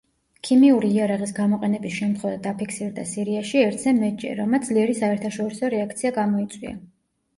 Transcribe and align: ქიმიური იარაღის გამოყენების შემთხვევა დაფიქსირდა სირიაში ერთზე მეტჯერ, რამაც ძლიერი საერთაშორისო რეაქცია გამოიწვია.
ქიმიური 0.47 0.87
იარაღის 0.95 1.33
გამოყენების 1.39 1.97
შემთხვევა 1.97 2.39
დაფიქსირდა 2.47 3.05
სირიაში 3.11 3.61
ერთზე 3.67 3.95
მეტჯერ, 3.99 4.35
რამაც 4.43 4.67
ძლიერი 4.73 4.97
საერთაშორისო 5.05 5.71
რეაქცია 5.75 6.13
გამოიწვია. 6.21 6.75